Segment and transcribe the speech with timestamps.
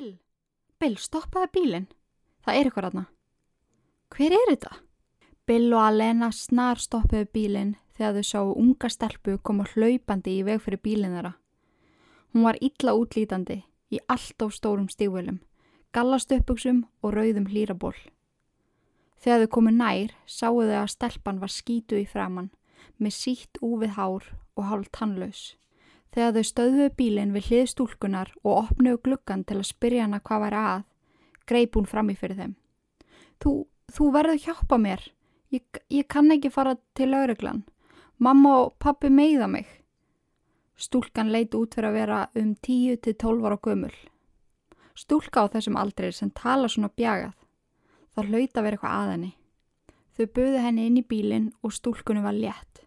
[0.00, 0.14] Bill,
[0.80, 1.86] Bill, stoppaði bílinn.
[2.40, 3.02] Það er ykkur aðna.
[4.14, 4.78] Hver er þetta?
[5.44, 10.62] Bill og Alena snar stoppuðu bílinn þegar þau sáu unga stelpu koma hlaupandi í veg
[10.64, 11.34] fyrir bílinn þeirra.
[12.32, 13.58] Hún var illa útlítandi
[13.92, 15.42] í allt of stórum stígvölum,
[15.92, 17.98] gallastöpuksum og rauðum hlýraból.
[19.20, 22.48] Þegar þau komu nær sáu þau að stelpan var skítu í framann
[22.96, 25.58] með sítt úfið hár og hálf tannlaus.
[26.10, 30.44] Þegar þau stöðuðu bílinn við hlið stúlkunar og opnuðu gluggan til að spyrja hana hvað
[30.44, 30.86] væri að,
[31.46, 32.54] greip hún fram í fyrir þeim.
[33.40, 33.52] Þú,
[33.94, 35.04] þú verður hjálpa mér.
[35.54, 37.62] Ég, ég kann ekki fara til lauruglan.
[38.18, 39.68] Mamma og pappi meiða mig.
[40.80, 43.94] Stúlkan leit út fyrir að vera um 10-12 ára gömul.
[44.98, 47.36] Stúlka á þessum aldrei sem tala svona bjagað.
[48.16, 49.32] Það hlaut að vera eitthvað að henni.
[50.16, 52.82] Þau buðu henni inn í bílinn og stúlkunum var létt.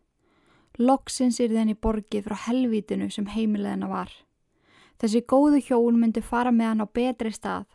[0.79, 4.09] Loksins er þenni borgið frá helvítinu sem heimilegina var.
[4.97, 7.67] Þessi góðu hjón myndi fara með hann á betri stað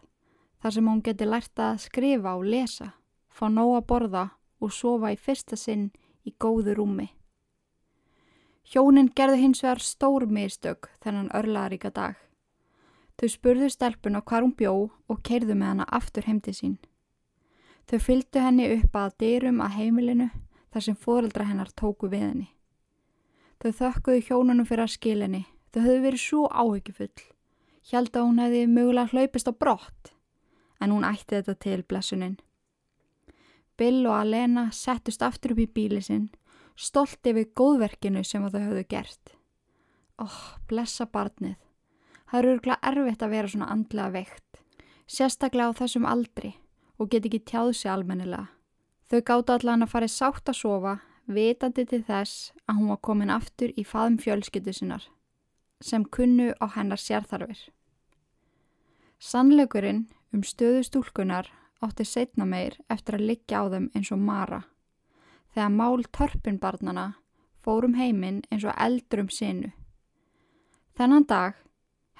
[0.63, 2.95] þar sem hún geti lært að skrifa og lesa,
[3.31, 4.25] fá nóg að borða
[4.59, 5.93] og sofa í fyrsta sinn
[6.27, 7.07] í góðu rúmi.
[8.69, 12.19] Hjónin gerði hins vegar stór mistök þennan örlaðaríka dag.
[13.19, 16.77] Þau spurðu stelpun á hvar hún bjó og keirðu með hana aftur heimti sín.
[17.89, 20.31] Þau fylgdu henni upp að dyrum að heimilinu
[20.75, 22.49] þar sem fóreldra hennar tóku við henni.
[23.59, 25.43] Þau þökkuðu hjónunum fyrir að skilinni.
[25.75, 27.25] Þau höfðu verið svo áhyggjufull.
[27.89, 30.13] Hjald að hún hefði mögulega hlaupist á brott
[30.79, 32.37] en hún ætti þetta til blessunin.
[33.79, 36.29] Bill og Alena settust aftur upp í bíli sinn,
[36.79, 39.35] stolt yfir góðverkinu sem þau höfðu gert.
[40.19, 40.39] Oh,
[40.71, 41.57] blessa barnið.
[42.29, 44.63] Það eru örgulega erfitt að vera svona andlega veikt,
[45.07, 46.55] sérstaklega á þessum aldri
[46.99, 48.51] og get ekki tjáð sér almennilega.
[49.09, 50.99] Þau gáta allan að fara sátt að sofa,
[51.29, 55.05] vitandi til þess að hún var komin aftur í faðum fjölskyttu sinnar,
[55.81, 57.69] sem kunnu á hennar sérþarfir.
[59.19, 61.51] Sannleikurinn um stöðu stúlkunar
[61.85, 64.63] átti setna meir eftir að liggja á þeim eins og mara.
[65.55, 67.07] Þegar mál törpunbarnana
[67.65, 69.73] fórum heiminn eins og eldrum sinu.
[70.99, 71.59] Þennan dag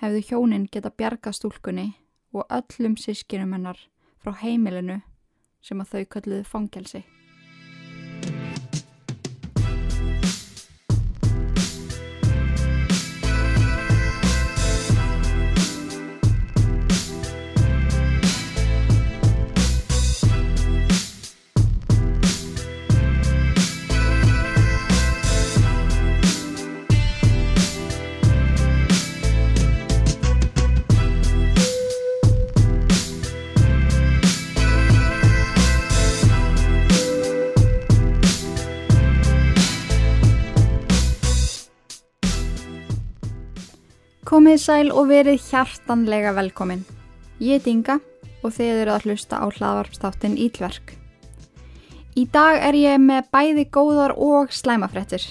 [0.03, 1.93] hefðu hjónin geta bjarga stúlkunni
[2.33, 3.81] og öllum sískinum hennar
[4.23, 5.01] frá heimilinu
[5.63, 7.05] sem að þau kölluðu fangelsi.
[44.29, 46.83] Komið sæl og verið hjartanlega velkomin.
[47.41, 47.95] Ég er Dinga
[48.45, 50.91] og þið eru að hlusta á hlaðvarpstáttin Ílverk.
[52.13, 55.25] Í dag er ég með bæði góðar og slæmafrettir.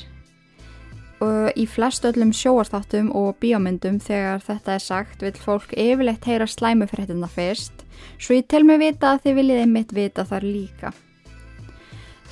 [1.22, 7.30] Í flest öllum sjóarstáttum og bíómyndum þegar þetta er sagt vil fólk yfirleitt heyra slæmufrettina
[7.30, 7.86] fyrst
[8.18, 10.92] svo ég tel mig vita að þið viljið einmitt vita þar líka.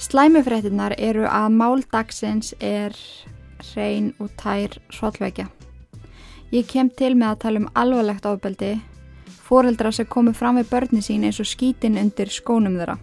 [0.02, 2.98] Slæmufrettinnar eru að máldagsins er
[3.70, 5.46] hrein og tær hróllvekja.
[6.53, 8.75] Ég kem til með að tala um alvarlegt ofbeldi,
[9.45, 13.00] foreldra sem komu fram við börni sín eins og skítinn undir skónum þeirra.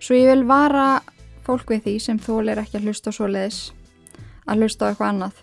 [0.00, 1.00] Svo ég vil vara
[1.46, 3.72] fólk við því sem þól er ekki að hlusta svo leiðis,
[4.46, 5.40] að hlusta á eitthvað annað.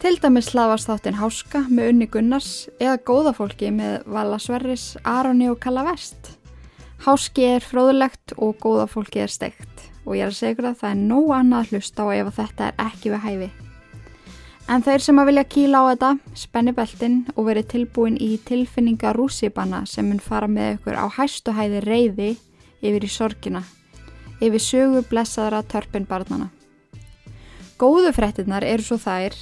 [0.00, 5.58] Til dæmis hlaðast þáttinn Háska með Unni Gunnars eða góðafólki með Vala Sverris, Aroni og
[5.60, 6.38] Kalla Vest.
[7.04, 10.94] Háski er fróðulegt og góðafólki er steikt og ég er að segja ykkur að það
[10.94, 13.50] er nóg annað að hlusta á ef þetta er ekki við hæfi.
[14.70, 16.08] En þeir sem að vilja kíla á þetta,
[16.38, 21.80] spenni beltin og veri tilbúin í tilfinninga rússipanna sem mun fara með ykkur á hæstuhæði
[21.82, 22.28] reyði
[22.78, 23.64] yfir í sorgina,
[24.38, 26.52] yfir sögu blessaðra törpinbarnana.
[27.82, 29.34] Góðu frettinnar eru svo þær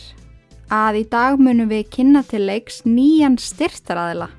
[0.72, 4.30] að í dag munum við kynna til leiks nýjan styrtaraðila.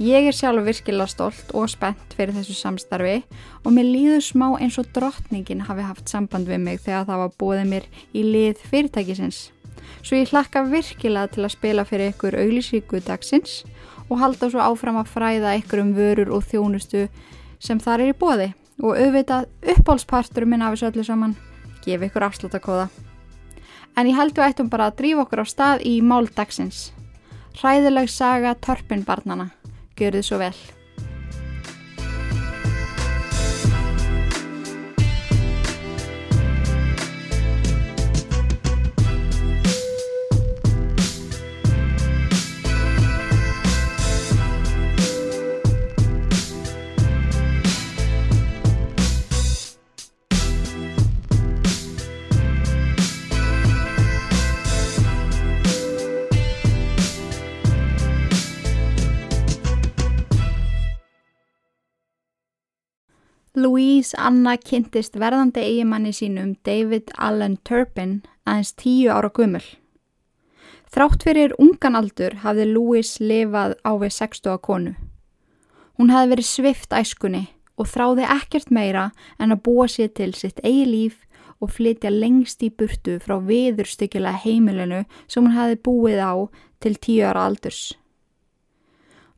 [0.00, 3.18] Ég er sjálf virkilega stolt og spennt fyrir þessu samstarfi
[3.60, 7.38] og mér líður smá eins og drottningin hafi haft samband við mig þegar það var
[7.42, 9.44] bóðið mér í lið fyrirtækisins.
[10.02, 13.64] Svo ég hlakka virkilega til að spila fyrir ykkur auglísíku dagsins
[14.08, 17.08] og halda svo áfram að fræða ykkur um vörur og þjónustu
[17.58, 18.48] sem þar er í bóði
[18.78, 21.36] og auðvitað uppbólsparturum minn af þessu öllu saman
[21.84, 22.88] gefi ykkur afslutakóða.
[23.98, 26.92] En ég held við ættum bara að drífa okkur á stað í mál dagsins.
[27.58, 29.50] Hræðileg saga törpinbarnana.
[29.98, 30.77] Gjör þið svo vel.
[63.58, 69.64] Louise Anna kynntist verðandi eigimanni sínum David Allen Turpin aðeins tíu ára gummul.
[70.88, 74.94] Þrátt fyrir ungan aldur hafði Louise lifað á við 60 konu.
[75.98, 77.44] Hún hafði verið svift æskunni
[77.76, 79.08] og þráði ekkert meira
[79.38, 81.22] en að búa sér til sitt eigi líf
[81.58, 86.34] og flytja lengst í burtu frá viðurstykjulega heimilinu sem hún hafði búið á
[86.78, 87.96] til tíu ára aldurs.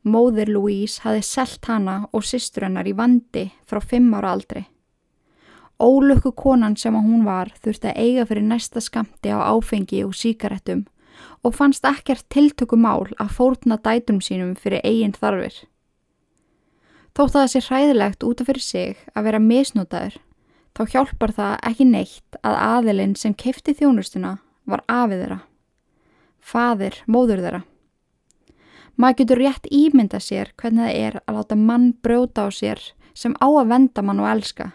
[0.03, 4.63] Móður Louise hafi selt hana og systur hennar í vandi frá fimm ára aldri.
[5.81, 10.87] Ólöku konan sem hún var þurfti að eiga fyrir næsta skamti á áfengi og síkaretum
[11.45, 15.53] og fannst ekkert tiltöku mál að fórna dætum sínum fyrir eigin þarfir.
[17.13, 20.13] Þótt að það sé hræðilegt út af fyrir sig að vera misnótaður,
[20.77, 25.41] þá hjálpar það ekki neitt að aðilinn sem kefti þjónustuna var afið þeirra.
[26.41, 27.61] Fadir, móður þeirra.
[28.99, 32.81] Maður getur rétt ímynda sér hvernig það er að láta mann brjóta á sér
[33.13, 34.71] sem á að venda mann og elska.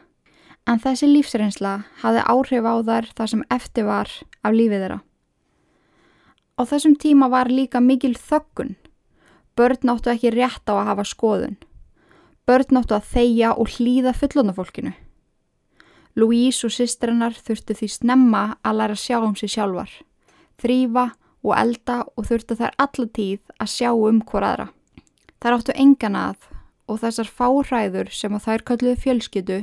[0.67, 4.11] En þessi lífsreynsla hafði áhrif á þar það sem eftir var
[4.43, 4.99] af lífið þeirra.
[6.57, 8.77] Á þessum tíma var líka mikil þöggun.
[9.57, 11.59] Börn áttu ekki rétt á að hafa skoðun.
[12.49, 14.93] Börn áttu að þeia og hlýða fullonafólkinu.
[16.17, 19.91] Louise og systrennar þurftu því snemma að læra sjá um sig sjálfar.
[20.57, 21.11] Þrýfa
[21.47, 24.69] og elda og þurftu þær allatíð að sjá um hver aðra.
[25.41, 26.47] Þær áttu engan að
[26.91, 29.59] og þessar fáræður sem að þær kölluðu fjölskyttu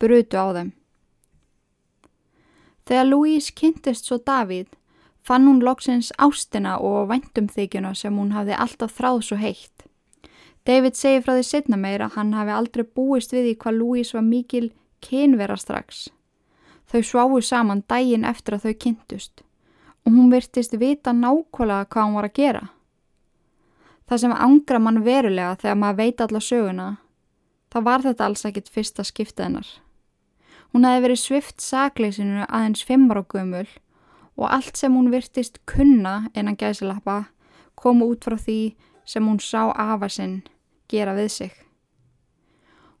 [0.00, 0.70] brutu á þeim.
[2.88, 4.70] Þegar Louise kynntist svo Davíð
[5.26, 9.84] fann hún loksins ástina og væntumþykjuna sem hún hafði alltaf þráð svo heitt.
[10.66, 14.16] David segi frá því setna meir að hann hafi aldrei búist við í hvað Louise
[14.16, 14.70] var mikil
[15.04, 16.08] kynvera strax.
[16.90, 19.44] Þau sváu saman dægin eftir að þau kynntust
[20.06, 22.64] og hún virtist vita nákvæmlega hvað hún var að gera.
[24.08, 26.88] Það sem angra mann verulega þegar maður veit alla söguna,
[27.70, 29.68] það var þetta alls ekkit fyrsta skiptið hennar.
[30.70, 33.66] Hún hefði verið svift sakleysinu aðeins fimmar á gömul
[34.36, 37.24] og allt sem hún virtist kunna innan gæsilappa
[37.74, 38.74] kom út frá því
[39.04, 40.40] sem hún sá afa sinn
[40.88, 41.52] gera við sig.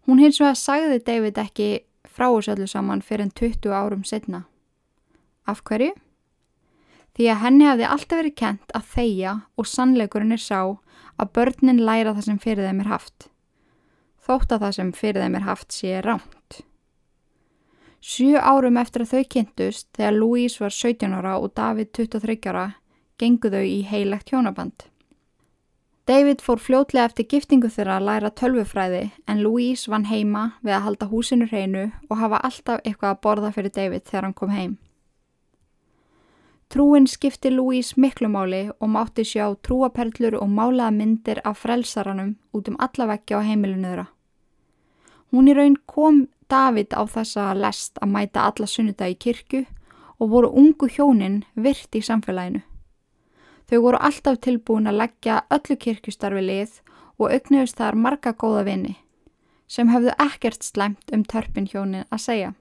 [0.06, 1.68] Hún hins vegar sagði David ekki
[2.06, 4.44] frá þessu öllu saman fyrir en 20 árum setna.
[5.46, 5.94] Af hverju?
[7.16, 10.60] Því að henni hafði alltaf verið kent að þeia og sannleikurinn er sá
[11.20, 13.28] að börnin læra það sem fyrir þeim er haft.
[14.20, 16.60] Þótt að það sem fyrir þeim er haft sé ránt.
[18.00, 22.68] Sjú árum eftir að þau kynntust, þegar Louise var 17 ára og David 23 ára,
[23.20, 24.86] gengu þau í heilegt hjónaband.
[26.08, 30.86] David fór fljótlega eftir giftingu þeirra að læra tölvufræði en Louise vann heima við að
[30.86, 34.72] halda húsinu hreinu og hafa alltaf eitthvað að borða fyrir David þegar hann kom heim.
[36.70, 42.76] Trúin skipti Louise miklumáli og mátti sjá trúaperlur og málaða myndir af frelsaranum út um
[42.78, 44.04] alla vekki á heimilinu þeirra.
[45.32, 49.64] Hún í raun kom David á þessa lest að mæta alla sunnudag í kirkju
[50.20, 52.62] og voru ungu hjónin virt í samfélaginu.
[53.66, 56.76] Þau voru alltaf tilbúin að leggja öllu kirkjustarfi lið
[57.18, 58.94] og auknuðust þar marga góða vini
[59.66, 62.54] sem hefðu ekkert slæmt um törpin hjónin að segja.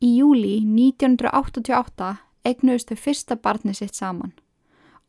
[0.00, 4.34] Í júli 1988 eignuðustu fyrsta barni sitt saman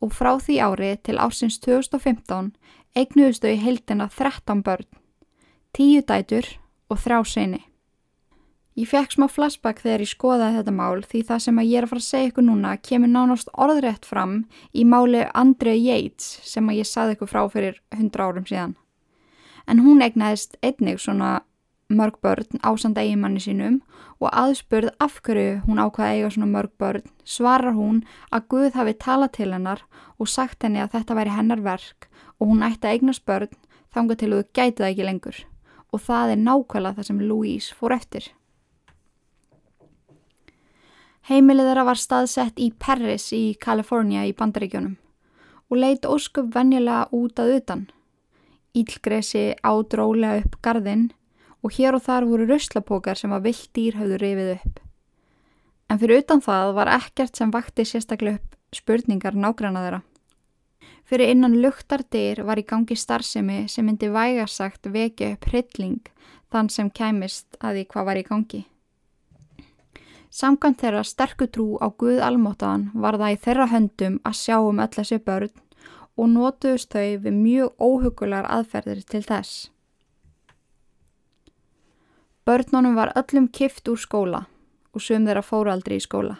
[0.00, 2.54] og frá því ári til ásins 2015
[2.96, 4.86] eignuðustu í heildina 13 börn,
[5.76, 6.46] 10 dætur
[6.90, 7.60] og þrjá seni.
[8.78, 11.84] Ég fekk smá flashback þegar ég skoðaði þetta mál því það sem að ég er
[11.84, 14.36] að fara að segja ykkur núna kemur nánast orðrétt fram
[14.72, 18.76] í máli Andrea Yates sem að ég saði ykkur frá fyrir 100 árum síðan.
[19.68, 21.42] En hún egnaðist einnig svona
[21.90, 23.80] mörg börn ásand eigimanni sínum
[24.20, 28.94] og aðspurð af hverju hún ákvaði eiga svona mörg börn svarar hún að Guð hafi
[29.04, 29.84] talað til hennar
[30.18, 33.54] og sagt henni að þetta væri hennar verk og hún ætti að eignast börn
[33.94, 35.40] þanga til þú gæti það ekki lengur
[35.90, 38.30] og það er nákvæmlega það sem Louise fór eftir.
[41.30, 44.96] Heimilið þeirra var staðsett í Paris í Kalifornia í bandaríkjónum
[45.70, 47.82] og leitt ósköp venjulega út að utan.
[48.74, 51.10] Ílgresi ádrólega upp gardinn
[51.60, 54.80] og hér og þar voru rauslapókar sem að vilt dýr hafðu rifið upp.
[55.90, 60.00] En fyrir utan það var ekkert sem vakti sérstaklega upp spurningar nágranna þeirra.
[61.10, 66.12] Fyrir innan luktardyr var í gangi starfsemi sem myndi vægarsagt vekja upp hrylling
[66.50, 68.60] þann sem kæmist að því hvað var í gangi.
[70.30, 74.92] Samkvæmt þeirra sterkutrú á Guð almótaðan var það í þeirra höndum að sjá um öll
[74.94, 75.50] þessi börn
[76.14, 79.70] og nótuðust þau við mjög óhugulegar aðferðir til þess.
[82.50, 84.38] Börnunum var öllum kift úr skóla
[84.90, 86.32] og sum þeirra fóru aldrei í skóla.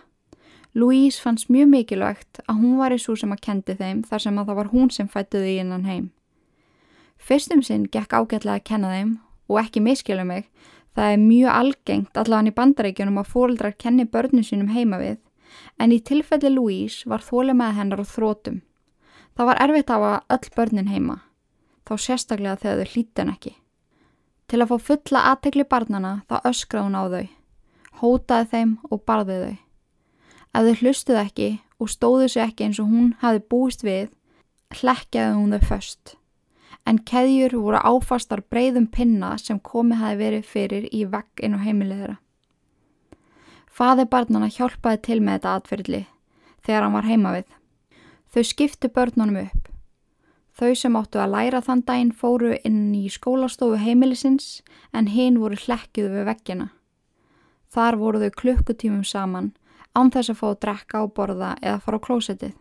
[0.74, 4.40] Louise fannst mjög mikilvægt að hún var í svo sem að kendi þeim þar sem
[4.40, 6.08] að það var hún sem fættuði í innan heim.
[7.14, 9.14] Fyrstum sinn gekk ágætlega að kenna þeim
[9.46, 10.50] og ekki miskjölu mig,
[10.98, 15.22] það er mjög algengt allavega í bandaríkjunum að fóreldrar kenni börnum sínum heima við,
[15.78, 18.62] en í tilfelli Louise var þóli með hennar og þrótum.
[19.38, 21.20] Það var erfitt af að öll börnin heima,
[21.86, 23.59] þá sérstaklega þegar þau hlítan ekki.
[24.50, 27.26] Til að fá fulla aðtegli barnana þá öskraði hún á þau,
[28.02, 29.58] hótaði þeim og barði þau.
[30.50, 34.08] Ef þau hlustuði ekki og stóðu sér ekki eins og hún hafi búist við,
[34.80, 36.16] hlekkjaði hún þau först
[36.86, 41.60] en keðjur voru áfastar breyðum pinna sem komið hafi verið fyrir í vegg inn á
[41.62, 42.16] heimilegðra.
[43.70, 46.02] Faði barnana hjálpaði til með þetta atferðli
[46.66, 47.48] þegar hann var heima við.
[48.30, 49.69] Þau skiptu börnunum upp.
[50.58, 54.60] Þau sem áttu að læra þann daginn fóru inn í skólastofu heimilisins
[54.92, 56.70] en hinn voru hlekkjuð við veggina.
[57.70, 59.52] Þar voru þau klukkutímum saman
[59.94, 62.56] án þess að fá að drekka og borða eða fara á klósetið.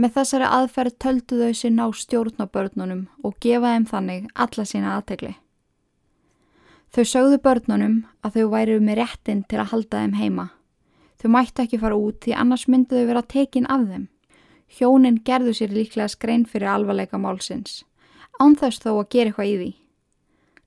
[0.00, 4.64] Með þessari aðferð töldu þau sér ná stjórn á börnunum og gefa þeim þannig alla
[4.66, 5.34] sína aðtegli.
[6.90, 10.46] Þau sögðu börnunum að þau væru með réttin til að halda þeim heima.
[11.20, 14.08] Þau mættu ekki fara út því annars myndu þau vera tekin af þeim.
[14.70, 17.82] Hjónin gerðu sér líklega skrein fyrir alvarleika málsins,
[18.38, 19.70] ánþess þó að gera eitthvað í því.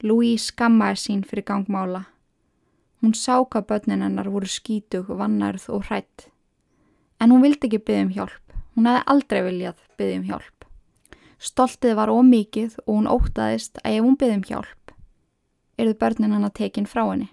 [0.03, 2.01] Louise skammaði sín fyrir gangmála.
[2.99, 6.27] Hún sá hvað börnin hennar voru skítug, vannarð og hrætt.
[7.19, 8.57] En hún vildi ekki byggja um hjálp.
[8.75, 10.67] Hún hefði aldrei viljað byggja um hjálp.
[11.43, 14.93] Stoltið var ómikið og hún ótaðist að ef hún byggja um hjálp,
[15.79, 17.29] erðu börnin hann að tekin frá henni.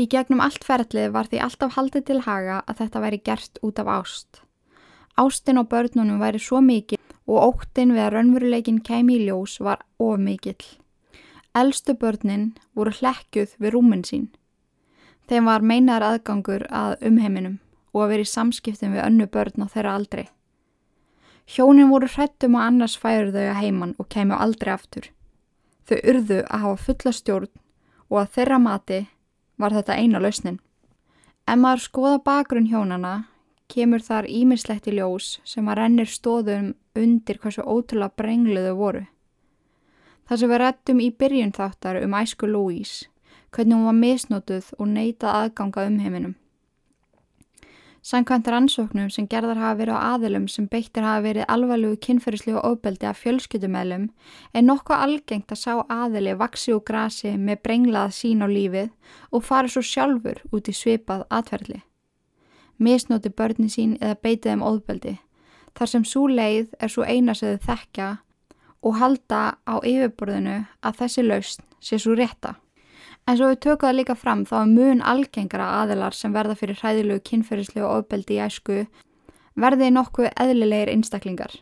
[0.00, 3.80] Í gegnum allt ferlið var því alltaf haldið til haga að þetta væri gert út
[3.82, 4.44] af ást.
[5.20, 9.84] Ástin á börnunum væri svo mikið og óttin við að raunveruleikin kemi í ljós var
[9.98, 10.64] of mikill.
[11.54, 14.28] Elstu börnin voru hlekjuð við rúmin sín.
[15.28, 17.58] Þeim var meinar aðgangur að umheiminum
[17.92, 20.26] og að vera í samskiptum við önnu börn á þeirra aldrei.
[21.50, 25.10] Hjónin voru hrættum að annars færu þau að heiman og kemur aldrei aftur.
[25.86, 27.52] Þau urðu að hafa fulla stjórn
[28.08, 29.00] og að þeirra mati
[29.58, 30.60] var þetta eina lausnin.
[31.50, 33.14] Ef maður skoða bakgrunn hjónana
[33.70, 39.06] kemur þar ímislegt í ljós sem að rennir stóðum undir hversu ótrúlega brengluðu voru.
[40.26, 43.08] Það sem við rettum í byrjun þáttar um æsku Louise,
[43.50, 46.36] hvernig hún var misnótuð og neita aðganga um heiminum.
[48.00, 53.10] Sankvæmt rannsóknum sem gerðar hafa verið á aðilum sem beittir hafa verið alvarlegu kynferðislegu ofbeldi
[53.10, 54.06] af fjölskyttumælum
[54.56, 58.88] er nokkuð algengt að sá aðili vaksi úr grasi með brenglað sín á lífið
[59.36, 61.82] og fara svo sjálfur út í svipað atverðli.
[62.80, 65.18] Misnóti börni sín eða beitið um ofbeldi
[65.76, 68.08] þar sem svo leið er svo eina sem þau þekkja
[68.80, 72.56] og halda á yfirborðinu að þessi lausn sé svo rétta.
[73.28, 76.80] En svo við tökum það líka fram þá er mun algengara aðilar sem verða fyrir
[76.80, 78.78] hræðilegu kynferðislu og ofbeldi í æsku
[79.60, 81.52] verði nokkuð eðlilegir einstaklingar.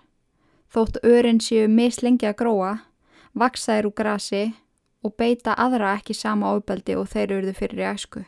[0.72, 2.72] Þótt örin séu mislengi að gróa,
[3.34, 4.42] vaksa þeir úr grasi
[5.02, 8.24] og beita aðra ekki sama ofbeldi og þeir eruðu fyrir í æsku.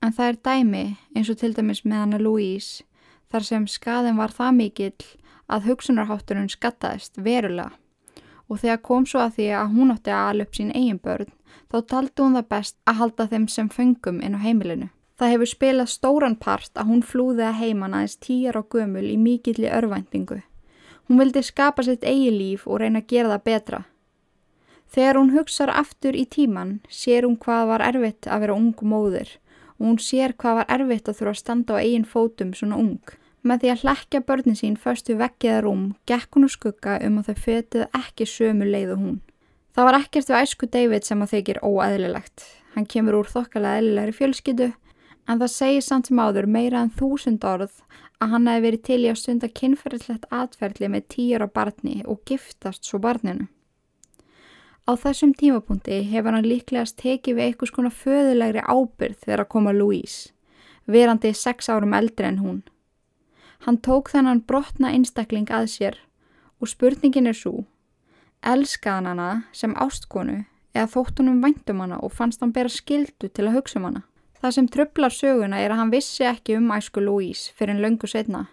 [0.00, 2.84] En það er dæmi eins og til dæmis með hana Louise
[3.32, 5.08] þar sem skaðin var það mikill
[5.50, 7.74] að hugsunarhátturinn skattaðist verulega
[8.50, 11.28] og þegar kom svo að því að hún átti að ala upp sín eigin börn
[11.70, 14.88] þá taldi hún það best að halda þeim sem fengum inn á heimilinu.
[15.20, 19.18] Það hefur spilað stóran part að hún flúði að heiman aðeins tíjar á gömul í
[19.20, 20.40] mikilli örvæntingu.
[21.06, 23.80] Hún vildi skapa sitt eigi líf og reyna að gera það betra.
[24.90, 29.36] Þegar hún hugsar aftur í tíman sér hún hvað var erfitt að vera ung móður
[29.80, 33.16] og hún sér hvað var erfitt að þurfa að standa á eigin fótum svona ung.
[33.40, 37.30] Með því að hlekja börnin sín förstu veggiða rúm gekk hún úr skugga um að
[37.30, 39.20] þau fötið ekki sömu leiðu hún.
[39.72, 42.44] Það var ekkert við æsku David sem að þykir óæðilegt.
[42.74, 44.68] Hann kemur úr þokkalega eðlilegri fjölskyttu
[45.30, 47.80] en það segir samt sem áður meira en þúsund orð
[48.20, 52.84] að hann hefði verið til í að stunda kynferðilegt atferðli með týra barni og giftast
[52.84, 53.48] svo barninu.
[54.90, 59.74] Á þessum tímapunkti hefur hann líklegast tekið við eitthvað skona föðulegri ábyrð þegar að koma
[59.76, 60.32] Louise,
[60.90, 62.56] verandi sex árum eldri en hún.
[63.62, 66.00] Hann tók þennan brotna einstakling að sér
[66.58, 67.68] og spurningin er svo
[68.42, 70.40] elskaðan hana sem ástkonu
[70.74, 74.02] eða þóttunum væntum hana og fannst hann bera skildu til að hugsa um hana.
[74.42, 78.10] Það sem tröflar söguna er að hann vissi ekki um æsku Louise fyrir en löngu
[78.10, 78.48] setna.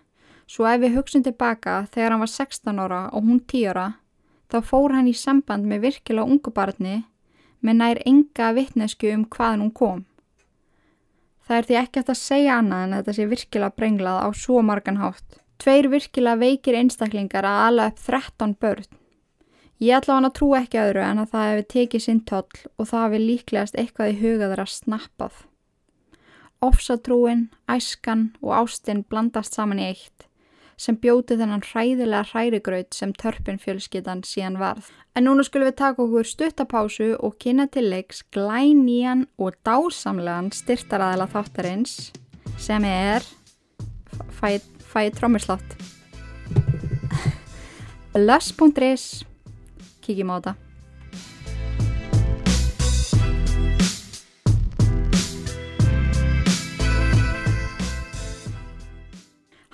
[0.46, 3.88] Svo ef við hugsun tilbaka þegar hann var 16 ára og hún 10 ára,
[4.52, 7.00] þá fór hann í samband með virkilega ungu barni
[7.60, 10.06] með nær enga vittnesku um hvaðan hún kom.
[11.48, 14.62] Það er því ekki eftir að segja annað en þetta sé virkilega brenglað á svo
[14.62, 15.42] margan hátt.
[15.58, 18.88] Tveir virkilega veikir einstaklingar að ala upp 13 börn
[19.78, 22.88] Ég ætla hann að trú ekki öðru en að það hefði tekið sinn toll og
[22.90, 25.36] það hefði líklegast eitthvað í hugaður að snappað.
[26.66, 30.26] Ofsatrúin, æskan og ástinn blandast saman í eitt.
[30.78, 34.92] Sem bjóti þennan hræðilega hrærigraut sem törpin fjölskyttan síðan varð.
[35.18, 41.28] En núna skulum við taka okkur stuttapásu og kynna til leiks glænýjan og dásamlegan styrtaræðila
[41.34, 42.12] þáttarins
[42.62, 43.26] sem er
[44.38, 45.76] fæ, fæ trómmislátt
[48.14, 49.26] bless.is
[50.06, 50.67] kíkjum á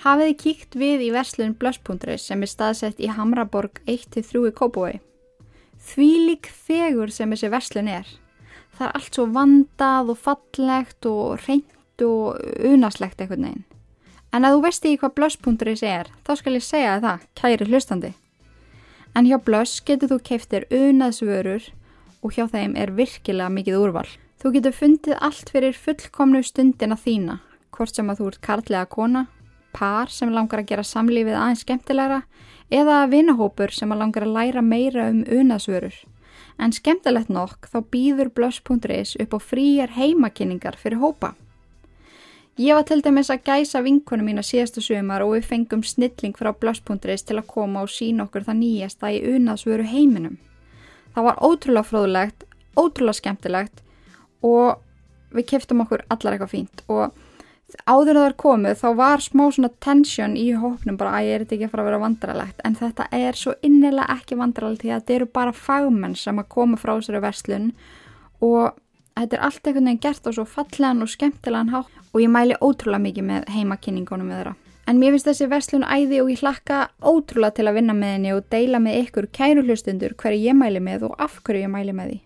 [0.04, 4.52] þetta Hafið þið kíkt við í verslun Blöss.is sem er staðsett í Hamraborg 1-3 í
[4.52, 5.00] Kópói.
[5.80, 8.04] Því lík þegur sem þessi verslun er.
[8.76, 13.64] Það er allt svo vandað og fallegt og reynd og unaslegt eitthvað neginn.
[14.34, 18.10] En að þú veist ekki hvað Blöss.is er, þá skal ég segja það, kæri hlustandi.
[19.16, 21.70] En hjá Blöss getur þú keiftir unaðsvörur
[22.20, 24.10] og hjá þeim er virkilega mikið úrval.
[24.36, 27.38] Þú getur fundið allt fyrir fullkomnu stundina þína,
[27.72, 29.24] hvort sem að þú ert karlega kona
[29.74, 32.22] par sem langar að gera samlífið aðeins skemmtilegra
[32.72, 35.94] eða vinahópur sem langar að læra meira um unasvörur.
[36.58, 41.34] En skemmtilegt nokk þá býður blöss.is upp á fríjar heimakynningar fyrir hópa.
[42.54, 46.52] Ég var til dæmis að gæsa vinkunum mína síðastu sumar og við fengum snilling frá
[46.54, 50.36] blöss.is til að koma og sína okkur það nýjasta í unasvöru heiminum.
[51.14, 52.46] Það var ótrúlega fróðulegt,
[52.78, 53.82] ótrúlega skemmtilegt
[54.46, 54.78] og
[55.34, 57.23] við keftum okkur allar eitthvað fínt og
[57.88, 61.34] áður að það er komið þá var smá svona tension í hópnum bara að ég
[61.34, 64.92] er ekki að fara að vera vandralegt en þetta er svo innilega ekki vandralegt því
[64.92, 67.70] að þetta eru bara fagmenn sem að koma frá þessari verslun
[68.44, 68.76] og
[69.14, 72.58] þetta er allt einhvern veginn gert á svo fallegan og skemmtilegan hátt og ég mæli
[72.60, 74.54] ótrúlega mikið með heimakynningunum með þeirra.
[74.84, 78.34] En mér finnst þessi verslun æði og ég hlakka ótrúlega til að vinna með henni
[78.36, 81.94] og deila með ykkur kæru hlustundur hverju ég mæli með og af hverju ég mæli
[81.96, 82.18] með því.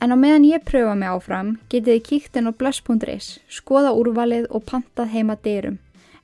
[0.00, 4.48] En á meðan ég pröfa mig áfram getið þið kíkt inn á blöss.is, skoða úrvalið
[4.50, 5.78] og pantað heima dyrum.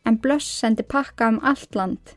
[0.05, 2.17] En blöss sendi pakka um allt land.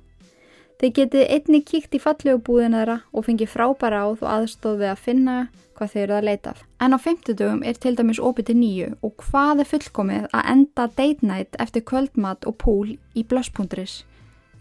[0.81, 5.03] Þið getið einni kíkt í fallegu þeirra og fengið frábæra áð og aðstóð við að
[5.05, 5.35] finna
[5.75, 6.63] hvað þeir eru að leita af.
[6.83, 10.51] En á 50 dögum er til dæmis opið til nýju og hvað er fullkomið að
[10.55, 14.03] enda date night eftir kvöldmat og púl í blöss.is?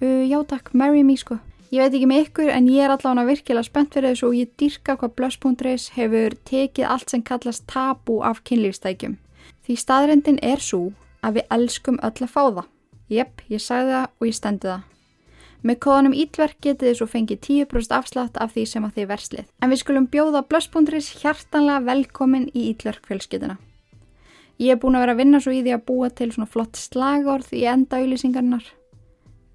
[0.02, 1.40] Uh, já takk, marry me sko.
[1.72, 4.50] Ég veit ekki með ykkur en ég er allavega virkilega spennt fyrir þessu og ég
[4.60, 9.16] dyrka hvað blöss.is hefur tekið allt sem kallast tabu af kynlífstækjum.
[9.64, 10.92] Því staðrendin er svo
[11.24, 12.66] að við elskum öll að fá það.
[13.10, 14.82] Jepp, ég sagði það og ég stendi það.
[15.64, 19.46] Með kóðanum Ítverk getið þið svo fengið 10% afslátt af því sem að þið verslið.
[19.64, 23.56] En við skulum bjóða blöss.is hjartanlega velkomin í Ítverk fjölskytuna.
[24.60, 26.76] Ég er búin að vera að vinna svo í því að búa til svona flott
[26.78, 28.68] slagorð í enda auðlýsingarnar.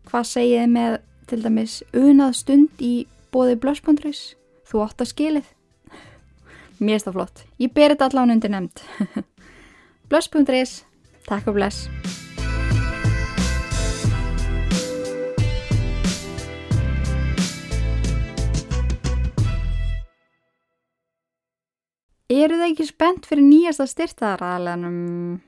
[0.09, 0.97] Hvað segið þið með
[1.29, 2.93] til dæmis unað stund í
[3.33, 4.21] bóði blöss.is
[4.69, 5.49] þú átt að skilið.
[6.79, 8.83] Mér er það flott, ég ber þetta allan undir nefnd.
[10.09, 10.79] Blöss.is
[11.27, 11.89] takk og bless.
[22.29, 25.39] Eru það ekki spennt fyrir nýjasta styrtaðaraðalenum?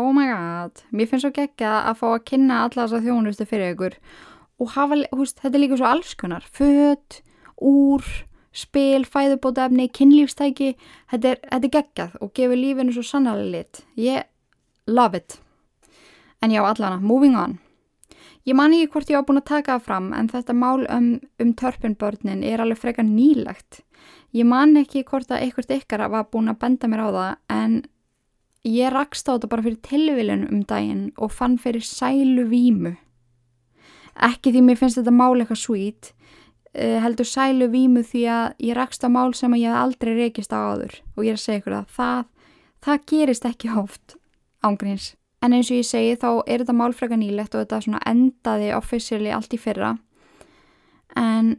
[0.00, 3.74] Oh my god, mér finnst svo geggja að fá að kynna alla þessa þjónustu fyrir
[3.74, 3.96] ykkur
[4.60, 7.20] og hafa, húst, þetta er líka svo allskunnar född,
[7.60, 8.04] úr
[8.56, 10.74] spil, fæðubótaefni, kynlífstæki.
[11.10, 13.82] Þetta er, þetta er geggjað og gefur lífinu svo sannlega lit.
[13.96, 14.26] Ég
[14.90, 15.38] love it.
[16.42, 17.58] En já allana, moving on.
[18.48, 21.10] Ég man ekki hvort ég á búin að taka það fram en þetta mál um,
[21.42, 23.82] um törpinbörnin er alveg frekar nýlegt.
[24.32, 27.76] Ég man ekki hvort að einhvert ykkar var búin að benda mér á það en
[28.64, 32.96] ég rakst á þetta bara fyrir tilvílun um daginn og fann fyrir sælu vímu
[34.26, 38.78] ekki því mér finnst þetta mál eitthvað svít uh, heldur sælu vímu því að ég
[38.78, 41.00] rakst á mál sem ég hef aldrei rekist á áður.
[41.16, 42.28] Og ég er að segja ykkur að það,
[42.86, 44.16] það gerist ekki hóft
[44.66, 45.14] ángríns.
[45.40, 49.32] En eins og ég segi þá er þetta mál frekar nýlegt og þetta endaði officially
[49.32, 49.94] allt í fyrra.
[51.16, 51.56] En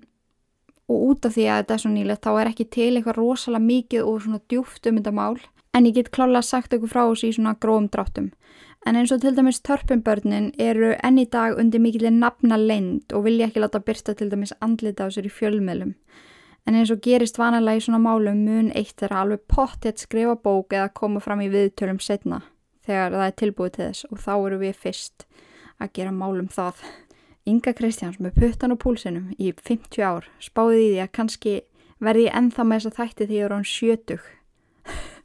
[0.91, 3.63] og út af því að þetta er svo nýlegt þá er ekki til eitthvað rosalega
[3.63, 5.37] mikið og svona djúft um þetta mál.
[5.71, 8.31] En ég get klála sagt ykkur frá þessu í svona gróum dráttum
[8.85, 13.27] En eins og til dæmis törpumbörnin eru enn í dag undir mikilvæg nafna leind og
[13.27, 15.91] vilja ekki láta byrsta til dæmis andlita á sér í fjölmiðlum.
[16.65, 20.73] En eins og gerist vanalega í svona málum mun eitt að alveg pottet skrifa bók
[20.73, 22.41] eða koma fram í viðtölum setna
[22.85, 25.25] þegar það er tilbúið til þess og þá eru við fyrst
[25.77, 26.81] að gera málum það.
[27.45, 31.55] Inga Kristjáns með puttan og púlsinum í 50 ár spáði því að kannski
[32.01, 34.29] verði ég ennþá með þess að þætti því að ég er án sjötug.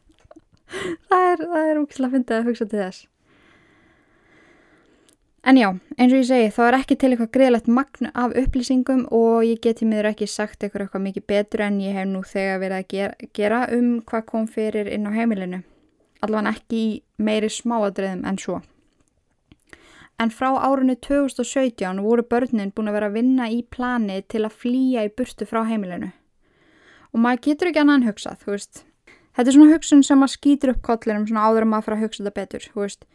[1.08, 3.04] það er, er úkslega að finna að hugsa til þess.
[5.46, 9.04] En já, eins og ég segi, þá er ekki til eitthvað greiðlegt magn af upplýsingum
[9.14, 12.58] og ég geti miður ekki sagt eitthvað, eitthvað mikið betur en ég hef nú þegar
[12.64, 15.62] verið að gera, gera um hvað kom fyrir inn á heimilinu.
[16.26, 16.90] Allavega ekki í
[17.22, 18.58] meiri smáadröðum en svo.
[20.18, 24.58] En frá árunni 2017 voru börnin búin að vera að vinna í plani til að
[24.64, 26.10] flýja í burtu frá heimilinu.
[27.14, 28.82] Og maður getur ekki annan hugsað, þú veist.
[29.36, 32.08] Þetta er svona hugsun sem maður skýtur upp kollinum svona áður en maður fyrir að
[32.08, 33.06] hugsa þetta betur, þú veist.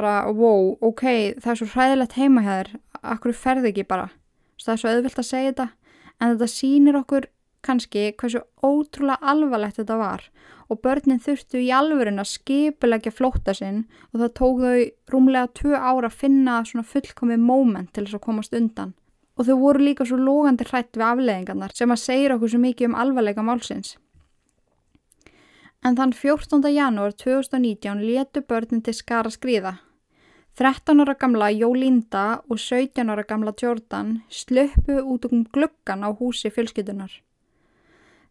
[0.00, 1.02] Bara, wow, ok,
[1.44, 2.70] það er svo hræðilegt heima hér,
[3.04, 4.06] akkur ferði ekki bara.
[4.56, 5.66] Það er svo auðvilt að segja þetta,
[6.16, 7.26] en þetta sýnir okkur
[7.60, 10.22] kannski hversu ótrúlega alvarlegt þetta var
[10.70, 13.82] og börnin þurftu í alvörin að skipilegja flótta sinn
[14.12, 18.24] og það tók þau rúmlega tvö ára að finna svona fullkomið móment til þess að
[18.28, 18.94] komast undan.
[19.36, 22.88] Og þau voru líka svo lógandi hrætt við afleðingarnar sem að segja okkur svo mikið
[22.88, 23.98] um alvarleika málsins.
[25.84, 26.64] En þann 14.
[26.72, 29.78] janúar 2019 letu börnin til skara skriða.
[30.60, 36.50] 13 ára gamla Jólinda og 17 ára gamla Jordan slöpu út um gluggan á húsi
[36.52, 37.08] fjölskytunar.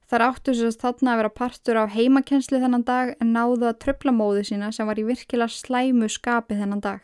[0.06, 4.14] Þar áttu sérst þarna að vera partur af heimakensli þennan dag en náðu að tröfla
[4.14, 7.02] móðu sína sem var í virkilega slæmu skapi þennan dag.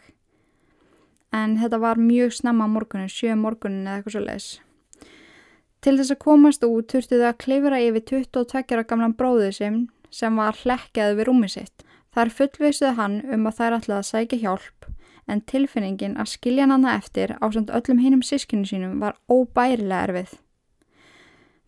[1.34, 4.50] En þetta var mjög snemma morgunin, sjö morgunin eða eitthvað svo leiðis.
[5.82, 10.38] Til þess að komast út þurftu þau að klifra yfir 22 gamlan bróðu sem, sem
[10.38, 11.82] var hlekkjaði við rúmi sitt.
[12.14, 14.85] Þar fullvisuði hann um að þær ætlaði að sækja hjálp
[15.28, 20.36] en tilfinningin að skilja hann eftir á samt öllum hinnum sískinu sínum var óbærilega erfið.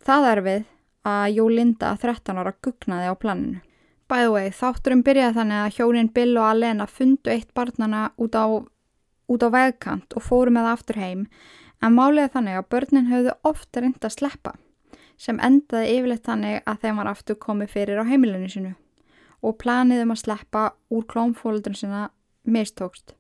[0.06, 0.66] Það erfið
[1.08, 3.62] að Jólinda 13 ára gugnaði á planinu.
[4.08, 8.48] The way, þátturum byrjaði þannig að hjónin Bill og Alena fundu eitt barnana út á,
[8.48, 11.26] á vegkant og fóru með aftur heim
[11.84, 14.54] en máliði þannig að börnin höfðu ofta reynd að sleppa
[15.20, 18.74] sem endaði yfirleitt þannig að þeim var aftur komið fyrir á heimilinu sinu
[19.44, 22.08] og planiðum að sleppa úr klómfólundun sinna
[22.48, 23.17] mistókst.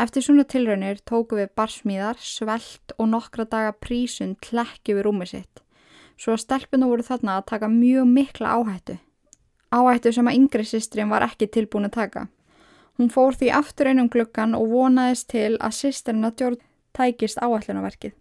[0.00, 5.60] Eftir svona tilraunir tóku við barsmíðar, svelt og nokkra daga prísun tlekki við rúmið sitt
[6.20, 8.98] svo að stelpuna voru þarna að taka mjög mikla áhættu.
[9.72, 12.26] Áhættu sem að yngri sistrin var ekki tilbúin að taka.
[12.98, 18.16] Hún fór því aftur einum gluggan og vonaðist til að sistrin að Jordan tækist áætlunaverkið.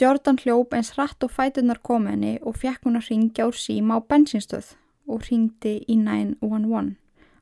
[0.00, 4.00] Jordan hljóp eins hratt og fætunar kominni og fekk hún að ringja úr síma á
[4.00, 4.74] bensinstöð
[5.10, 6.94] og ringdi í 911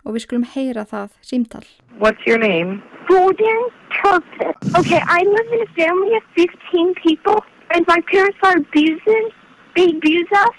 [0.04, 1.66] og við skulum heyra það símtall.
[1.98, 2.82] What's your name?
[3.08, 3.68] Golden
[4.02, 4.54] Turtle.
[4.78, 7.44] Okay, I live in a family of 15 people.
[7.70, 9.30] and my parents are abusing,
[9.76, 10.54] they abuse us,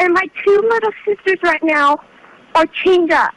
[0.00, 1.98] and my two little sisters right now
[2.54, 3.34] are chained up.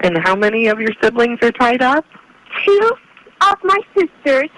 [0.00, 2.04] And how many of your siblings are tied up?
[2.64, 2.92] Two
[3.42, 4.50] of my sisters,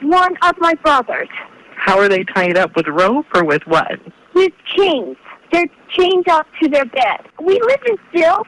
[0.00, 1.28] one of my brothers.
[1.76, 3.98] How are they tied up with rope or with what?
[4.34, 5.16] With chains.
[5.52, 7.20] They're chained up to their bed.
[7.42, 8.46] We live in Silt,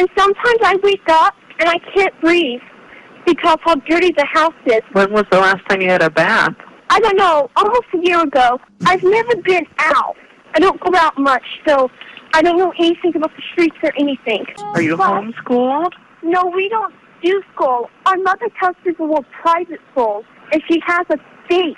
[0.00, 2.62] and sometimes I wake up and I can't breathe
[3.26, 4.80] because how dirty the house is.
[4.92, 6.54] When was the last time you had a bath?
[6.88, 8.58] I don't know, almost a year ago.
[8.86, 10.16] I've never been out.
[10.54, 11.90] I don't go out much, so
[12.32, 14.46] I don't know anything about the streets or anything.
[14.74, 15.92] Are you but, homeschooled?
[16.22, 17.90] No, we don't do school.
[18.06, 21.76] Our mother tells people we're private schools, and she has a fake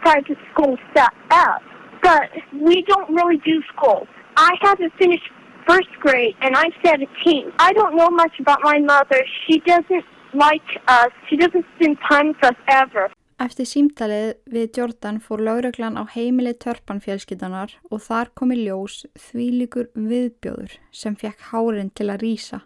[0.00, 1.60] private school set up.
[2.02, 4.08] But we don't really do school.
[4.38, 5.28] I haven't finished
[5.68, 7.52] first grade, and I'm 17.
[7.58, 9.20] I don't know much about my mother.
[9.44, 11.12] She doesn't like us.
[11.28, 13.06] She doesn't spend time with us ever.
[13.38, 19.92] Eftir símtalið við Jordan fór lauruglan á heimili törpan fjölskyldanar og þar komi ljós þvílikur
[19.94, 22.60] viðbjóður sem fekk hárin til að rýsa.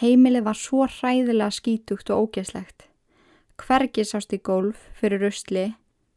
[0.00, 2.86] Heimilið var svo hræðilega skítugt og ógeslegt.
[3.60, 5.66] Hvergi sást í gólf fyrir röstli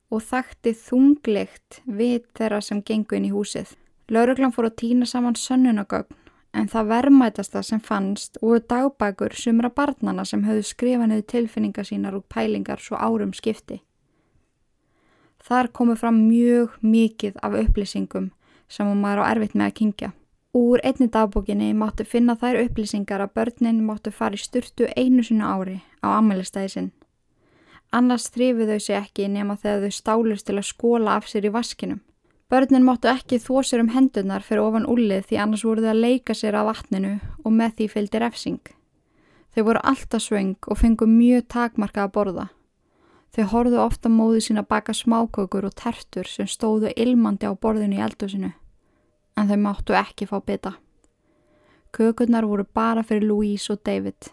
[0.07, 3.75] og þakti þunglikt við þeirra sem gengu inn í húsið.
[4.11, 6.19] Lauruglan fór að týna saman sönnunagögn
[6.53, 12.17] en það vermaðasta sem fannst voru dagbækur sumra barnana sem höfðu skrifað niður tilfinningar sínar
[12.17, 13.81] og pælingar svo árum skipti.
[15.43, 18.29] Þar komu fram mjög mikið af upplýsingum
[18.69, 20.09] sem maður á erfitt með að kingja.
[20.53, 25.47] Úr einni dagbókinni máttu finna þær upplýsingar að börnin máttu fara í sturtu einu sinu
[25.49, 26.91] ári á ammælistæði sinn.
[27.91, 31.53] Annars þrifið þau sig ekki nema þegar þau stálust til að skóla af sér í
[31.53, 32.01] vaskinum.
[32.53, 36.01] Börnin máttu ekki þó sér um hendunar fyrir ofan úlið því annars voru þau að
[36.03, 38.59] leika sér af vatninu og með því fylgdi refsing.
[39.55, 42.45] Þau voru alltaf svöng og fengu mjög takmarka að borða.
[43.33, 48.03] Þau horfðu ofta móðu sína baka smákökur og tertur sem stóðu ilmandi á borðinu í
[48.05, 48.51] eldusinu.
[49.33, 50.75] En þau máttu ekki fá bytta.
[51.89, 54.29] Kökurnar voru bara fyrir Louise og David.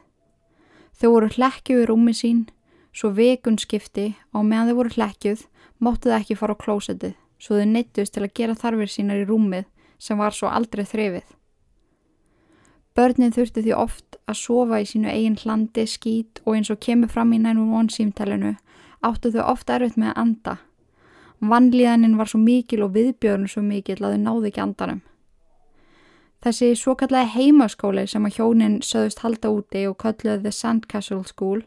[1.00, 2.44] Þau voru hlekkjuð í rúmi sín,
[2.92, 5.48] svo vikun skipti og meðan þau voru hlekkjuð
[5.80, 9.29] máttu þau ekki fara á klósetið svo þau neittust til að gera þarfir sínar í
[9.29, 9.66] rúmið
[9.98, 11.26] sem var svo aldrei þrefið.
[12.96, 17.09] Börnin þurfti því oft að sofa í sínu eigin hlandi, skít og eins og kemur
[17.12, 18.57] fram í 911 símtælinu
[19.07, 20.57] áttu þau ofta erfitt með að anda.
[21.40, 25.00] Vannlíðanin var svo mikil og viðbjörn svo mikil að þau náðu ekki andanum.
[26.40, 31.62] Þessi svo kallaði heimaskóli sem að hjónin söðust halda úti og kalluði The Sandcastle School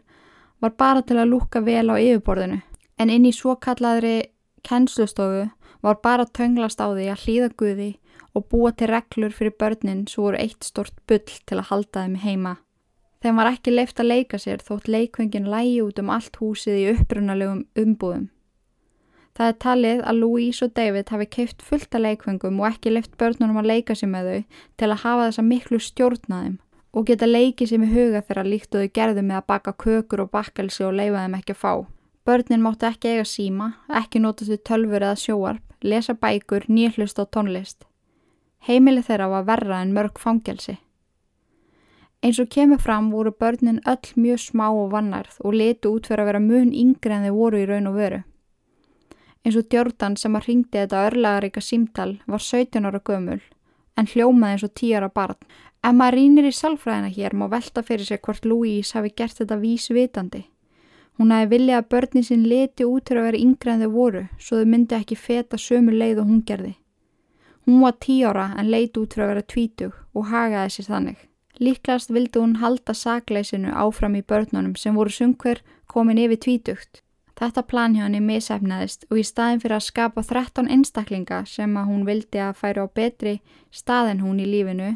[0.62, 2.62] var bara til að lúka vel á yfirborðinu
[2.97, 4.31] en inn í svo kallaðri
[4.65, 5.47] kennslustofu
[5.83, 7.91] var bara tönglast á því að hlýða guði
[8.33, 12.15] og búa til reglur fyrir börnin svo voru eitt stort bull til að halda þeim
[12.23, 12.53] heima.
[13.23, 16.87] Þeim var ekki leift að leika sér þótt leikvöngin lægi út um allt húsið í
[16.91, 18.25] upprunalegum umbúðum.
[19.33, 23.15] Það er talið að Louise og David hafi keift fullt af leikvöngum og ekki leift
[23.17, 26.59] börnunum að leika sér með þau til að hafa þessa miklu stjórnaðum
[26.93, 30.25] og geta leikið sér með huga þegar líkt og þau gerðu með að baka kökur
[30.25, 31.73] og bakkelsi og leifa þeim ekki að fá.
[32.23, 37.29] Börnin máttu ekki eiga síma, ekki nota þau tölfur eða sjóarp, lesa bækur, nýhlust og
[37.35, 37.83] tónlist.
[38.67, 40.77] Heimili þeirra var verra en mörg fangelsi.
[42.23, 46.23] Eins og kemur fram voru börnin öll mjög smá og vannarð og letu út fyrir
[46.23, 48.21] að vera mun yngre en þau voru í raun og veru.
[49.43, 53.41] Eins og Djórdan sem að ringdi þetta örlagaríka símtal var 17 ára gömul
[53.99, 55.35] en hljómaði eins og 10 ára barn.
[55.83, 59.59] Ef maður rínir í salfræðina hér má velta fyrir sig hvort Louise hafi gert þetta
[59.59, 60.45] vísvitandi.
[61.19, 64.23] Hún hafi viljað að börnin sinn leti út fyrir að vera yngre en þau voru
[64.39, 66.73] svo þau myndi ekki feta sömu leið og hún gerði.
[67.67, 71.19] Hún var 10 ára en leiti út fyrir að vera tvítug og hagaði sér þannig.
[71.62, 77.04] Líklast vildi hún halda sakleysinu áfram í börnunum sem voru sungver komin yfir tvítugt.
[77.38, 81.89] Þetta plan hjá henni misefnaðist og í staðin fyrir að skapa 13 einstaklinga sem að
[81.89, 83.36] hún vildi að færi á betri
[83.73, 84.91] stað en hún í lífinu,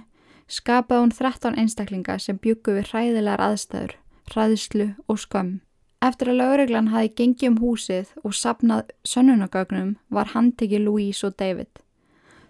[0.48, 3.98] skapaði hún 13 einstaklinga sem byggu við hræðilegar aðstæður,
[4.34, 5.56] hræðslu og skömm.
[5.98, 11.72] Eftir að lauruglan hafi gengið um húsið og sapnað sönnunagögnum var handtekið Louise og David.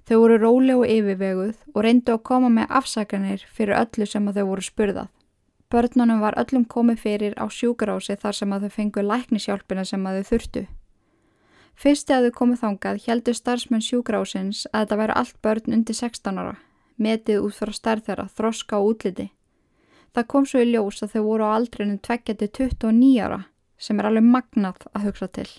[0.07, 4.41] Þau voru róleg og yfirveguð og reyndu að koma með afsakanir fyrir öllu sem að
[4.41, 5.07] þau voru spurðað.
[5.71, 10.19] Börnunum var öllum komið fyrir á sjúkarási þar sem að þau fengu læknishjálpina sem að
[10.19, 10.65] þau þurftu.
[11.77, 16.39] Fyrst að þau komið þangað heldur starfsmenn sjúkarásins að þetta væru allt börn undir 16
[16.39, 16.55] ára,
[16.97, 19.27] metið út frá starf þeirra, þroska og útliti.
[20.17, 23.43] Það kom svo í ljós að þau voru á aldrinu 20-29 ára
[23.77, 25.49] sem er alveg magnað að hugsa til.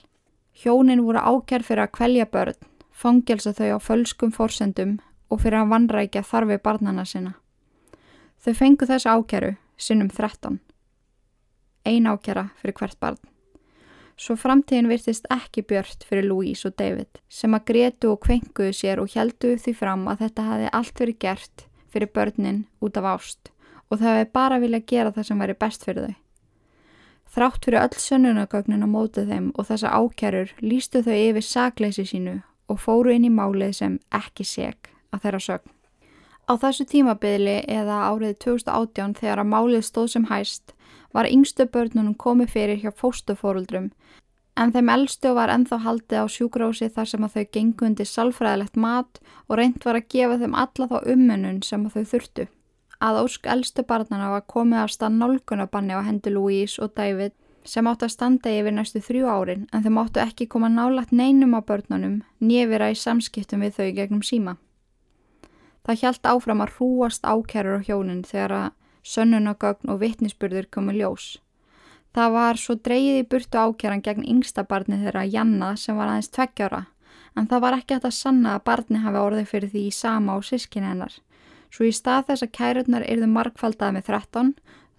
[0.59, 2.57] Hjónin voru ákjær fyrir að kvelja börn,
[2.91, 4.97] fangelsa þau á fölskum forsendum
[5.31, 7.37] og fyrir að vanrækja þarfi barnana sinna.
[8.43, 10.59] Þau fengu þess ákjæru sinnum 13.
[11.87, 13.21] Ein ákjara fyrir hvert barn.
[14.19, 18.99] Svo framtíðin virtist ekki björt fyrir Louise og David sem að gretu og kvenguðu sér
[18.99, 23.53] og heldu því fram að þetta hafi allt verið gert fyrir börnin út af ást
[23.89, 26.17] og þau hefði bara viljað gera það sem væri best fyrir þau.
[27.29, 32.39] Þrátt fyrir öll sönnunagögnin á mótið þeim og þessa ákjærur lístu þau yfir sakleysi sínu
[32.69, 35.75] og fóru inn í málið sem ekki seg að þeirra sögn.
[36.49, 40.73] Á þessu tímabiðli eða árið 2018 þegar að málið stóð sem hæst
[41.13, 43.91] var yngstu börnunum komið fyrir hjá fóstufóruldrum
[44.59, 49.21] en þeim eldstu var enþá haldið á sjúgrási þar sem að þau gengundi salfræðilegt mat
[49.47, 52.49] og reynd var að gefa þeim alla þá umönnun sem þau þurftu.
[52.99, 57.35] Að ósk eldstu barnana var komið af stað nálgunabanni á hendi Louise og David
[57.69, 61.55] sem áttu að standa yfir næstu þrjú árin en þeim áttu ekki koma nálagt neinum
[61.55, 64.57] á börnunum nýjavera í samskiptum við þau gegnum síma.
[65.87, 68.67] Það hjælt áfram að hrúast ákærur á hjónin þegar að
[69.09, 71.39] sönnunagögn og vittnisspurður komu ljós.
[72.17, 76.33] Það var svo dreyið í burtu ákæran gegn yngsta barni þeirra Janna sem var aðeins
[76.35, 76.87] tveggjára
[77.39, 80.35] en það var ekki hægt að sanna að barni hafi orðið fyrir því í sama
[80.35, 81.15] á sískinni hennar.
[81.71, 84.55] Svo í stað þess að kærurnar yrðu markfaldað með 13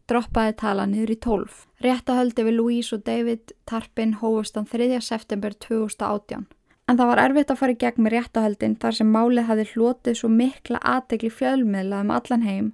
[0.10, 1.58] droppaði tala niður í 12.
[1.86, 4.97] Réttahöldi við Louise og David Tarpin hófustan 3.
[5.05, 6.47] september 2018.
[6.89, 10.15] En það var erfitt að fara í gegn með réttahöldin þar sem málið hafi hlotið
[10.17, 12.71] svo mikla aðtegli fjölmiðla um allan heim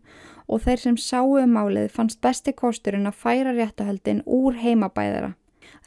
[0.47, 5.33] og þeir sem sáu um málið fannst besti kosturinn að færa réttahöldin úr heimabæðara.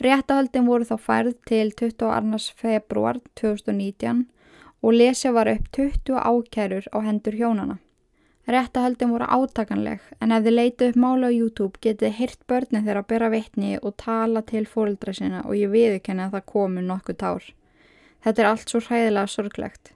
[0.05, 2.53] Réttahöldin voru þá færð til 22.
[2.59, 4.27] februar 2019
[4.83, 7.79] og lesja var upp 20 ákærur á hendur hjónana.
[8.49, 13.03] Réttahöldin voru átakanleg en ef þið leitið upp mála á YouTube getið hirt börnin þeirra
[13.05, 17.19] að byrja vittni og tala til fóröldra sinna og ég viðkenni að það komu nokkuð
[17.21, 17.51] tár.
[18.25, 19.93] Þetta er allt svo hræðilega sorglegt.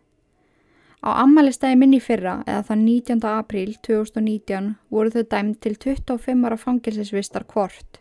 [1.01, 3.25] Á ammælistæði minni fyrra, eða það 19.
[3.33, 7.99] apríl 2019, voru þau dæmt til 25 ára fangilsisvistar hvort,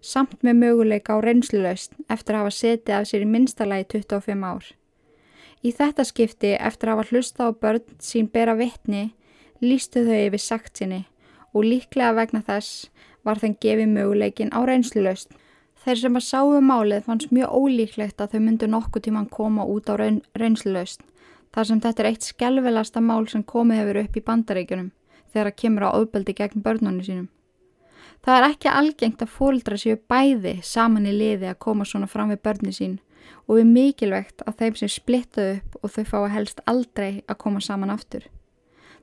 [0.00, 4.72] samt með möguleika á reynslulaust eftir að hafa setið af sér í minstalagi 25 ár.
[5.60, 9.10] Í þetta skipti, eftir að hafa hlusta á börn sín bera vittni,
[9.64, 11.04] lístu þau yfir sagt sinni
[11.54, 12.88] og líklega vegna þess
[13.26, 15.30] var þeim gefið möguleikin á reynslulaust.
[15.80, 19.88] Þeir sem að sáu málið fannst mjög ólíklegt að þau myndu nokkuð tíman koma út
[19.88, 21.02] á raun, reynslulaust
[21.54, 24.90] þar sem þetta er eitt skelvelasta mál sem komið hefur upp í bandaríkjunum
[25.32, 27.28] þegar það kemur á auðbeldi gegn börnunum sínum.
[28.20, 32.30] Það er ekki algengt að fólkdra séu bæði saman í liði að koma svona fram
[32.30, 32.98] við börni sín
[33.46, 37.40] og er mikilvægt að þeim sem splittað upp og þau fá að helst aldrei að
[37.40, 38.26] koma saman aftur.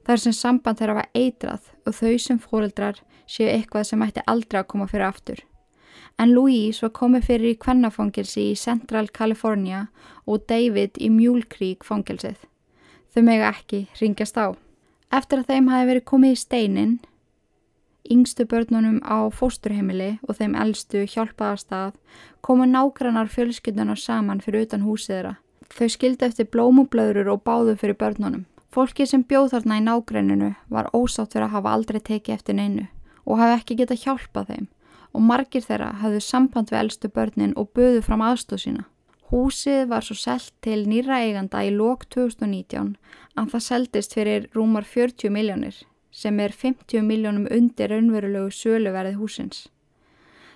[0.08, 4.22] Það er sem samband þeirra var eitrað og þau sem fóreldrar séu eitthvað sem ætti
[4.32, 5.42] aldrei að koma fyrir aftur.
[6.16, 9.82] En Louise var komið fyrir í kvennafangilsi í Central California
[10.24, 12.40] og David í Mule Creek fangilsið.
[13.12, 14.56] Þau mega ekki ringjast á.
[15.12, 16.98] Eftir að þeim hafi verið komið í steinin
[18.08, 21.98] yngstu börnunum á fósturheimili og þeim eldstu hjálpaðarstað
[22.40, 25.34] komu nágrannar fjölskyldunar saman fyrir utan húsið þeirra.
[25.68, 28.46] Þau skildi eftir blómublöður og báðu fyrir börnunum.
[28.74, 32.88] Fólki sem bjóð þarna í nágrenninu var ósátt fyrir að hafa aldrei tekið eftir neinu
[33.26, 34.68] og hafi ekki getað hjálpað þeim
[35.16, 38.84] og margir þeirra hafðu samband við eldstu börnin og böðu fram aðstóð sína.
[39.32, 42.94] Húsið var svo selt til nýra eiganda í lók 2019
[43.38, 49.68] en það seldist fyrir rúmar 40 miljónir sem er 50 miljónum undir raunverulegu söluverðið húsins.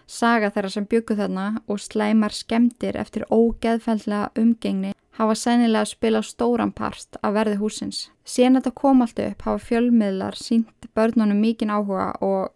[0.07, 6.71] Saga þeirra sem byggu þarna og slæmar skemdir eftir ógeðfællega umgengni hafa sennilega spilað stóran
[6.73, 8.09] part af verði húsins.
[8.25, 12.51] Síðan þetta kom allt upp hafa fjölmiðlar sínt börnunum mikinn áhuga og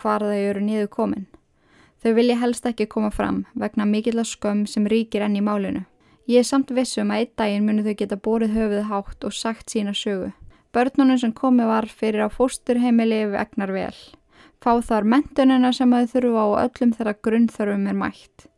[0.00, 1.26] hvar þau eru niður komin.
[2.02, 5.84] Þau vilja helst ekki koma fram vegna mikill skömm sem ríkir enn í málinu.
[6.26, 9.70] Ég er samt vissum að einn daginn munu þau geta borið höfuð hátt og sagt
[9.70, 10.32] sína sögu.
[10.74, 13.94] Börnunum sem komi var fyrir á fósturheimili vegnar vel.
[14.60, 18.48] Fá þar mentunina sem þau þurfa á öllum þeirra grunnþörfum er mætt.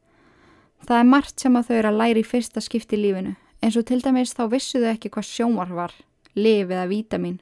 [0.85, 3.33] Það er margt sem að þau eru að læra í fyrsta skipti lífinu,
[3.65, 5.95] eins og til dæmis þá vissu þau ekki hvað sjómar var,
[6.35, 7.41] liv eða vítamin.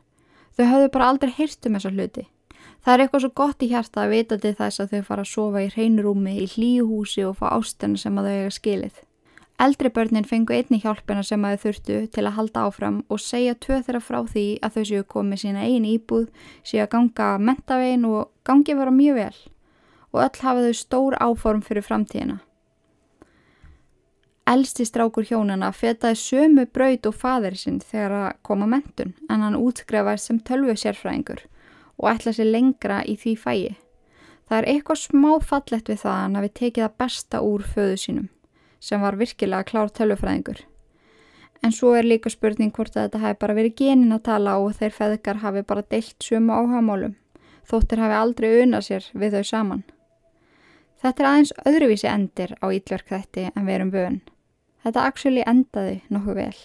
[0.55, 2.29] Þau hafðu bara aldrei hýrt um þessa hluti.
[2.85, 5.33] Það er eitthvað svo gott í hjarta að vita til þess að þau fara að
[5.33, 9.03] sofa í hreinrúmi í hlýjuhúsi og fá ástina sem að þau eiga skilið.
[9.65, 13.55] Eldri börnin fengu einni hjálpina sem að þau þurftu til að halda áfram og segja
[13.55, 16.27] tvö þeirra frá því að þau séu komið sína eini íbúð,
[16.67, 19.37] séu að ganga mentavegin og gangi vera mjög vel
[20.15, 22.41] og öll hafa þau stór áform fyrir framtíðina.
[24.45, 29.57] Elsti strákur hjónana fetaði sömu braut og fadir sinn þegar að koma mentun en hann
[29.57, 31.41] útskrefaði sem tölvu sérfræðingur
[31.97, 33.73] og ætla sér lengra í því fæi.
[34.45, 38.29] Það er eitthvað smá fallett við það að við tekið að besta úr föðu sínum
[38.85, 40.61] sem var virkilega klár tölvufræðingur.
[41.65, 44.77] En svo er líka spurning hvort að þetta hafi bara verið genin að tala og
[44.77, 47.17] þeir feðgar hafi bara deilt sumu áhagamálum,
[47.65, 49.83] þóttir hafi aldrei unað sér við þau saman.
[51.01, 54.21] Þetta er aðeins öðruvísi endir á ítlverk þætti en verum vön.
[54.85, 56.57] Þetta actually endaði nokkuð vel.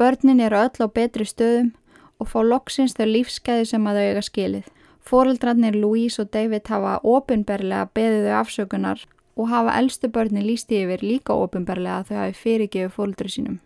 [0.00, 1.74] Börnin eru öll á betri stöðum
[2.18, 4.70] og fá loksins þau lífskeiði sem að þau eiga skilið.
[5.04, 9.04] Fóreldrarnir Louise og David hafa ofinberlega beðið þau afsökunar
[9.36, 13.60] og hafa eldstu börni lísti yfir líka ofinbarlega að þau hafi fyrirgefu fólkdur sínum,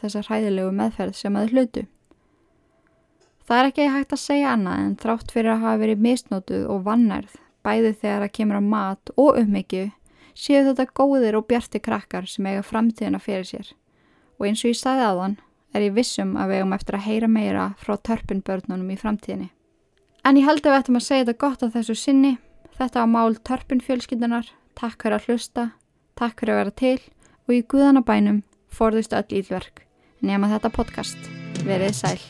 [0.00, 1.86] þessar hræðilegu meðferð sem að hlutu.
[3.44, 6.84] Það er ekki hægt að segja annað en þrátt fyrir að hafa verið misnótuð og
[6.86, 7.32] vannærð,
[7.66, 9.88] bæði þegar að kemur á mat og umhyggju,
[10.34, 13.72] séu þetta góðir og bjarti krakkar sem eiga framtíðina fyrir sér.
[14.38, 15.38] Og eins og ég sagði aðan,
[15.74, 19.50] er ég vissum að við eigum eftir að heyra meira frá törpunbörnunum í framtíðinni.
[20.24, 22.38] En ég held að við ættum að segja þetta gott á þessu sinni.
[22.80, 25.64] Þetta var mál törpunfjölskyndunar Takk fyrir að hlusta,
[26.16, 26.94] takk fyrir að vera til
[27.44, 28.40] og í guðanabænum
[28.72, 29.84] forðust öll ílverk
[30.24, 31.30] nema þetta podcast.
[31.66, 32.20] Verið sæl.